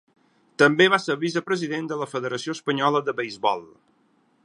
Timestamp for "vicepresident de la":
1.25-2.09